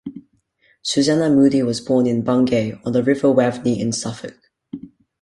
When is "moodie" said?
1.29-1.61